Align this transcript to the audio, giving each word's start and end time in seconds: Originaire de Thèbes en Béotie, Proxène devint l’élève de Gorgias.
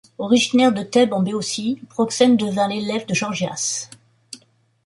Originaire 0.17 0.73
de 0.73 0.81
Thèbes 0.81 1.13
en 1.13 1.21
Béotie, 1.21 1.79
Proxène 1.89 2.35
devint 2.35 2.67
l’élève 2.67 3.05
de 3.05 3.13
Gorgias. 3.13 3.87